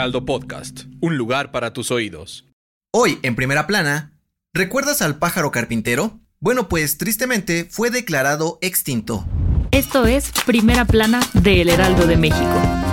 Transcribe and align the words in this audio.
Heraldo 0.00 0.24
Podcast, 0.24 0.84
un 1.02 1.18
lugar 1.18 1.50
para 1.50 1.74
tus 1.74 1.90
oídos. 1.90 2.46
Hoy, 2.90 3.18
en 3.22 3.36
primera 3.36 3.66
plana, 3.66 4.18
¿recuerdas 4.54 5.02
al 5.02 5.18
pájaro 5.18 5.50
carpintero? 5.50 6.20
Bueno, 6.38 6.70
pues 6.70 6.96
tristemente 6.96 7.66
fue 7.70 7.90
declarado 7.90 8.58
extinto. 8.62 9.26
Esto 9.72 10.06
es 10.06 10.32
Primera 10.46 10.86
Plana 10.86 11.20
de 11.34 11.60
El 11.60 11.68
Heraldo 11.68 12.06
de 12.06 12.16
México. 12.16 12.89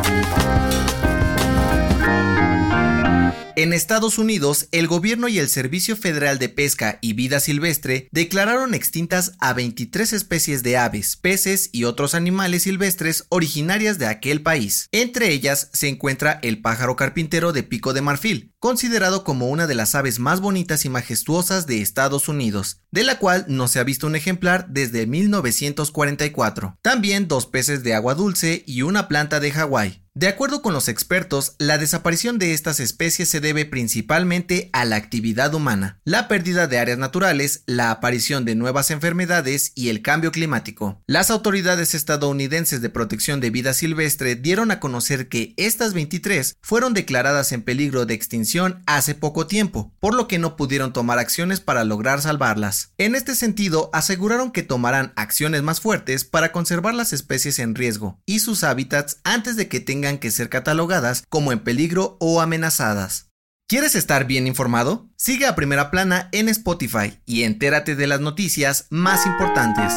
En 3.57 3.73
Estados 3.73 4.19
Unidos, 4.19 4.67
el 4.71 4.85
gobierno 4.85 5.27
y 5.27 5.39
el 5.39 5.49
Servicio 5.49 5.95
Federal 5.95 6.37
de 6.37 6.47
Pesca 6.47 6.99
y 7.01 7.13
Vida 7.13 7.39
Silvestre 7.39 8.07
declararon 8.11 8.75
extintas 8.75 9.31
a 9.39 9.53
23 9.53 10.13
especies 10.13 10.61
de 10.61 10.77
aves, 10.77 11.17
peces 11.17 11.71
y 11.71 11.85
otros 11.85 12.13
animales 12.13 12.61
silvestres 12.61 13.25
originarias 13.29 13.97
de 13.97 14.05
aquel 14.05 14.43
país. 14.43 14.85
Entre 14.91 15.31
ellas 15.31 15.71
se 15.73 15.87
encuentra 15.87 16.37
el 16.43 16.61
pájaro 16.61 16.95
carpintero 16.95 17.51
de 17.51 17.63
pico 17.63 17.93
de 17.95 18.01
marfil, 18.01 18.53
considerado 18.59 19.23
como 19.23 19.47
una 19.47 19.65
de 19.65 19.73
las 19.73 19.95
aves 19.95 20.19
más 20.19 20.39
bonitas 20.39 20.85
y 20.85 20.89
majestuosas 20.89 21.65
de 21.65 21.81
Estados 21.81 22.29
Unidos, 22.29 22.83
de 22.91 23.05
la 23.05 23.17
cual 23.17 23.45
no 23.47 23.67
se 23.67 23.79
ha 23.79 23.83
visto 23.83 24.05
un 24.05 24.15
ejemplar 24.15 24.67
desde 24.69 25.07
1944. 25.07 26.77
También 26.83 27.27
dos 27.27 27.47
peces 27.47 27.81
de 27.81 27.95
agua 27.95 28.13
dulce 28.13 28.63
y 28.67 28.83
una 28.83 29.07
planta 29.07 29.39
de 29.39 29.49
Hawái. 29.49 30.03
De 30.17 30.27
acuerdo 30.27 30.63
con 30.63 30.73
los 30.73 30.87
expertos, 30.87 31.53
la 31.59 31.77
desaparición 31.77 32.39
de 32.39 32.53
estas 32.53 32.79
especies 32.79 33.29
se 33.29 33.39
debe 33.39 33.65
principalmente 33.65 34.71
a 34.73 34.83
la 34.83 34.95
actividad 34.95 35.53
humana, 35.53 35.99
la 36.05 36.27
pérdida 36.27 36.65
de 36.65 36.79
áreas 36.79 36.97
naturales, 36.97 37.61
la 37.67 37.91
aparición 37.91 38.43
de 38.43 38.55
nuevas 38.55 38.89
enfermedades 38.89 39.73
y 39.75 39.89
el 39.89 40.01
cambio 40.01 40.31
climático. 40.31 41.03
Las 41.05 41.29
autoridades 41.29 41.93
estadounidenses 41.93 42.81
de 42.81 42.89
protección 42.89 43.41
de 43.41 43.51
vida 43.51 43.73
silvestre 43.73 44.33
dieron 44.33 44.71
a 44.71 44.79
conocer 44.79 45.29
que 45.29 45.53
estas 45.55 45.93
23 45.93 46.55
fueron 46.63 46.95
declaradas 46.95 47.51
en 47.51 47.61
peligro 47.61 48.07
de 48.07 48.15
extinción 48.15 48.81
hace 48.87 49.13
poco 49.13 49.45
tiempo, 49.45 49.93
por 49.99 50.15
lo 50.15 50.27
que 50.27 50.39
no 50.39 50.55
pudieron 50.55 50.93
tomar 50.93 51.19
acciones 51.19 51.59
para 51.59 51.83
lograr 51.83 52.23
salvarlas. 52.23 52.91
En 52.97 53.13
este 53.13 53.35
sentido, 53.35 53.91
aseguraron 53.93 54.49
que 54.49 54.63
tomarán 54.63 55.13
acciones 55.15 55.61
más 55.61 55.79
fuertes 55.79 56.25
para 56.25 56.51
conservar 56.51 56.95
las 56.95 57.13
especies 57.13 57.59
en 57.59 57.75
riesgo 57.75 58.19
y 58.25 58.39
sus 58.39 58.63
hábitats 58.63 59.19
antes 59.23 59.57
de 59.57 59.67
que 59.67 59.79
tengan 59.79 60.06
que 60.15 60.31
ser 60.31 60.47
catalogadas 60.47 61.23
como 61.27 61.51
en 61.51 61.59
peligro 61.59 62.15
o 62.21 62.39
amenazadas. 62.39 63.27
¿Quieres 63.67 63.95
estar 63.95 64.25
bien 64.27 64.47
informado? 64.47 65.09
Sigue 65.17 65.45
a 65.45 65.55
Primera 65.55 65.91
Plana 65.91 66.29
en 66.31 66.47
Spotify 66.47 67.19
y 67.25 67.43
entérate 67.43 67.97
de 67.97 68.07
las 68.07 68.21
noticias 68.21 68.87
más 68.89 69.25
importantes. 69.25 69.93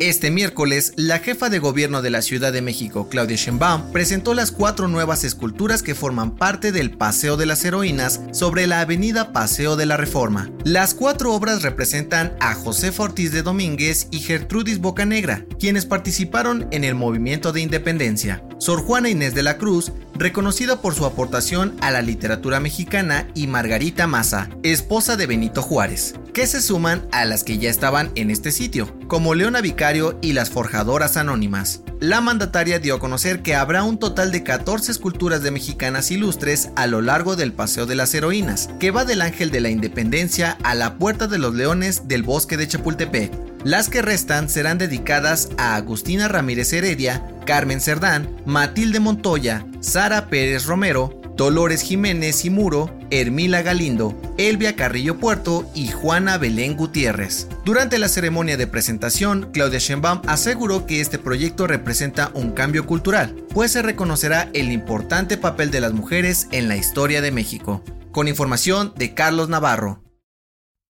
Este 0.00 0.30
miércoles, 0.30 0.92
la 0.96 1.20
jefa 1.20 1.48
de 1.48 1.58
gobierno 1.58 2.02
de 2.02 2.10
la 2.10 2.20
Ciudad 2.20 2.52
de 2.52 2.60
México, 2.60 3.08
Claudia 3.08 3.36
Sheinbaum, 3.36 3.92
presentó 3.92 4.34
las 4.34 4.52
cuatro 4.52 4.88
nuevas 4.88 5.24
esculturas 5.24 5.82
que 5.82 5.94
forman 5.94 6.36
parte 6.36 6.70
del 6.70 6.90
Paseo 6.90 7.38
de 7.38 7.46
las 7.46 7.64
Heroínas 7.64 8.20
sobre 8.30 8.66
la 8.66 8.82
avenida 8.82 9.32
Paseo 9.32 9.74
de 9.74 9.86
la 9.86 9.96
Reforma. 9.96 10.50
Las 10.64 10.92
cuatro 10.92 11.32
obras 11.32 11.62
representan 11.62 12.36
a 12.40 12.52
José 12.52 12.92
Ortiz 12.98 13.32
de 13.32 13.42
Domínguez 13.42 14.08
y 14.10 14.18
Gertrudis 14.18 14.80
Bocanegra, 14.80 15.46
quienes 15.58 15.86
participaron 15.86 16.68
en 16.72 16.84
el 16.84 16.94
movimiento 16.94 17.52
de 17.52 17.62
independencia. 17.62 18.42
Sor 18.58 18.80
Juana 18.80 19.08
Inés 19.08 19.34
de 19.34 19.44
la 19.44 19.56
Cruz, 19.56 19.92
reconocida 20.14 20.82
por 20.82 20.94
su 20.94 21.06
aportación 21.06 21.74
a 21.80 21.90
la 21.90 22.02
literatura 22.02 22.60
mexicana, 22.60 23.28
y 23.34 23.46
Margarita 23.46 24.06
Maza, 24.06 24.50
esposa 24.62 25.16
de 25.16 25.26
Benito 25.26 25.62
Juárez, 25.62 26.14
que 26.36 26.46
se 26.46 26.60
suman 26.60 27.08
a 27.12 27.24
las 27.24 27.44
que 27.44 27.56
ya 27.56 27.70
estaban 27.70 28.10
en 28.14 28.30
este 28.30 28.52
sitio, 28.52 28.94
como 29.08 29.34
Leona 29.34 29.62
Vicario 29.62 30.18
y 30.20 30.34
las 30.34 30.50
Forjadoras 30.50 31.16
Anónimas. 31.16 31.80
La 31.98 32.20
mandataria 32.20 32.78
dio 32.78 32.96
a 32.96 32.98
conocer 32.98 33.40
que 33.40 33.54
habrá 33.54 33.84
un 33.84 33.98
total 33.98 34.32
de 34.32 34.42
14 34.42 34.92
esculturas 34.92 35.42
de 35.42 35.50
mexicanas 35.50 36.10
ilustres 36.10 36.68
a 36.76 36.86
lo 36.88 37.00
largo 37.00 37.36
del 37.36 37.54
Paseo 37.54 37.86
de 37.86 37.94
las 37.94 38.12
Heroínas, 38.14 38.68
que 38.78 38.90
va 38.90 39.06
del 39.06 39.22
Ángel 39.22 39.50
de 39.50 39.62
la 39.62 39.70
Independencia 39.70 40.58
a 40.62 40.74
la 40.74 40.98
Puerta 40.98 41.26
de 41.26 41.38
los 41.38 41.54
Leones 41.54 42.06
del 42.06 42.22
Bosque 42.22 42.58
de 42.58 42.68
Chapultepec. 42.68 43.32
Las 43.64 43.88
que 43.88 44.02
restan 44.02 44.50
serán 44.50 44.76
dedicadas 44.76 45.48
a 45.56 45.74
Agustina 45.74 46.28
Ramírez 46.28 46.70
Heredia, 46.74 47.26
Carmen 47.46 47.80
Cerdán, 47.80 48.28
Matilde 48.44 49.00
Montoya, 49.00 49.64
Sara 49.80 50.28
Pérez 50.28 50.66
Romero, 50.66 51.15
Dolores 51.36 51.82
Jiménez 51.82 52.46
y 52.46 52.50
Muro, 52.50 52.90
Hermila 53.10 53.60
Galindo, 53.60 54.18
Elvia 54.38 54.74
Carrillo 54.74 55.18
Puerto 55.18 55.70
y 55.74 55.88
Juana 55.88 56.38
Belén 56.38 56.76
Gutiérrez. 56.76 57.46
Durante 57.62 57.98
la 57.98 58.08
ceremonia 58.08 58.56
de 58.56 58.66
presentación, 58.66 59.50
Claudia 59.52 59.78
Sheinbaum 59.78 60.22
aseguró 60.26 60.86
que 60.86 61.02
este 61.02 61.18
proyecto 61.18 61.66
representa 61.66 62.30
un 62.32 62.52
cambio 62.52 62.86
cultural, 62.86 63.34
pues 63.52 63.72
se 63.72 63.82
reconocerá 63.82 64.48
el 64.54 64.72
importante 64.72 65.36
papel 65.36 65.70
de 65.70 65.80
las 65.80 65.92
mujeres 65.92 66.48
en 66.52 66.68
la 66.68 66.76
historia 66.76 67.20
de 67.20 67.32
México. 67.32 67.84
Con 68.12 68.28
información 68.28 68.94
de 68.96 69.12
Carlos 69.12 69.50
Navarro. 69.50 70.02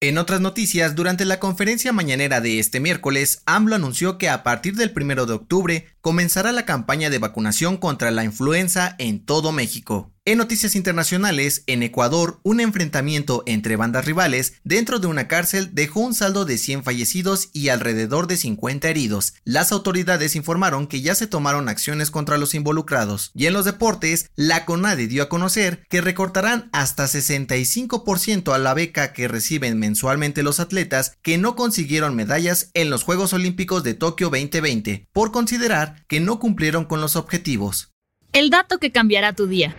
En 0.00 0.18
otras 0.18 0.40
noticias, 0.40 0.94
durante 0.94 1.24
la 1.24 1.40
conferencia 1.40 1.92
mañanera 1.92 2.40
de 2.40 2.60
este 2.60 2.78
miércoles, 2.78 3.42
AMLO 3.46 3.74
anunció 3.74 4.18
que 4.18 4.28
a 4.28 4.44
partir 4.44 4.76
del 4.76 4.92
1 4.94 5.26
de 5.26 5.32
octubre 5.32 5.86
comenzará 6.02 6.52
la 6.52 6.66
campaña 6.66 7.10
de 7.10 7.18
vacunación 7.18 7.78
contra 7.78 8.12
la 8.12 8.22
influenza 8.22 8.94
en 8.98 9.24
todo 9.24 9.50
México. 9.50 10.12
En 10.28 10.38
noticias 10.38 10.74
internacionales, 10.74 11.62
en 11.68 11.84
Ecuador, 11.84 12.40
un 12.42 12.58
enfrentamiento 12.58 13.44
entre 13.46 13.76
bandas 13.76 14.06
rivales 14.06 14.54
dentro 14.64 14.98
de 14.98 15.06
una 15.06 15.28
cárcel 15.28 15.70
dejó 15.72 16.00
un 16.00 16.14
saldo 16.14 16.44
de 16.44 16.58
100 16.58 16.82
fallecidos 16.82 17.48
y 17.52 17.68
alrededor 17.68 18.26
de 18.26 18.36
50 18.36 18.88
heridos. 18.88 19.34
Las 19.44 19.70
autoridades 19.70 20.34
informaron 20.34 20.88
que 20.88 21.00
ya 21.00 21.14
se 21.14 21.28
tomaron 21.28 21.68
acciones 21.68 22.10
contra 22.10 22.38
los 22.38 22.56
involucrados. 22.56 23.30
Y 23.36 23.46
en 23.46 23.52
los 23.52 23.64
deportes, 23.66 24.28
la 24.34 24.64
CONADE 24.64 25.06
dio 25.06 25.22
a 25.22 25.28
conocer 25.28 25.86
que 25.88 26.00
recortarán 26.00 26.70
hasta 26.72 27.04
65% 27.04 28.52
a 28.52 28.58
la 28.58 28.74
beca 28.74 29.12
que 29.12 29.28
reciben 29.28 29.78
mensualmente 29.78 30.42
los 30.42 30.58
atletas 30.58 31.12
que 31.22 31.38
no 31.38 31.54
consiguieron 31.54 32.16
medallas 32.16 32.72
en 32.74 32.90
los 32.90 33.04
Juegos 33.04 33.32
Olímpicos 33.32 33.84
de 33.84 33.94
Tokio 33.94 34.28
2020, 34.30 35.06
por 35.12 35.30
considerar 35.30 36.04
que 36.08 36.18
no 36.18 36.40
cumplieron 36.40 36.84
con 36.84 37.00
los 37.00 37.14
objetivos. 37.14 37.92
El 38.32 38.50
dato 38.50 38.78
que 38.78 38.90
cambiará 38.90 39.32
tu 39.32 39.46
día. 39.46 39.76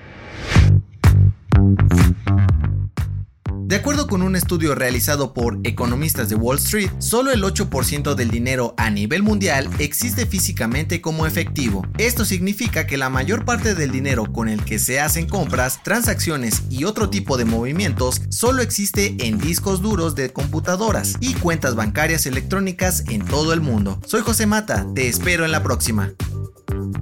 De 3.67 3.75
acuerdo 3.75 4.07
con 4.07 4.22
un 4.22 4.38
estudio 4.38 4.75
realizado 4.75 5.33
por 5.33 5.59
economistas 5.66 6.29
de 6.29 6.35
Wall 6.35 6.57
Street, 6.57 6.89
solo 7.00 7.33
el 7.33 7.44
8% 7.44 8.16
del 8.16 8.31
dinero 8.31 8.73
a 8.78 8.89
nivel 8.89 9.23
mundial 9.23 9.69
existe 9.78 10.25
físicamente 10.25 11.01
como 11.01 11.25
efectivo. 11.28 11.85
Esto 11.97 12.23
significa 12.23 12.88
que 12.88 12.95
la 12.95 13.09
mayor 13.09 13.44
parte 13.44 13.75
del 13.75 13.91
dinero 13.91 14.31
con 14.31 14.47
el 14.47 14.63
que 14.63 14.79
se 14.79 15.01
hacen 15.01 15.28
compras, 15.28 15.83
transacciones 15.83 16.63
y 16.69 16.85
otro 16.85 17.09
tipo 17.09 17.35
de 17.35 17.44
movimientos 17.44 18.22
solo 18.29 18.61
existe 18.61 19.17
en 19.19 19.38
discos 19.38 19.81
duros 19.81 20.16
de 20.16 20.31
computadoras 20.31 21.17
y 21.19 21.34
cuentas 21.34 21.75
bancarias 21.75 22.25
electrónicas 22.25 23.03
en 23.09 23.25
todo 23.25 23.51
el 23.51 23.59
mundo. 23.59 23.99
Soy 24.05 24.22
José 24.22 24.45
Mata, 24.45 24.88
te 24.95 25.09
espero 25.09 25.44
en 25.44 25.51
la 25.51 25.61
próxima. 25.61 26.13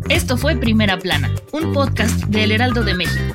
Esto 0.10 0.36
fue 0.36 0.56
Primera 0.56 0.98
Plana, 0.98 1.32
un 1.52 1.74
podcast 1.74 2.24
de 2.26 2.44
El 2.44 2.54
Heraldo 2.54 2.84
de 2.84 2.96
México. 2.96 3.35